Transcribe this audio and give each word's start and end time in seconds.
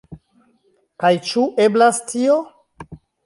Kaj 1.03 1.11
ĉu 1.27 1.43
eblas 1.67 2.01
tio? 2.13 2.39